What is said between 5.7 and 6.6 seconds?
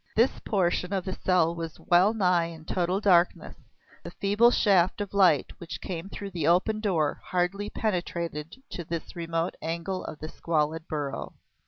came through the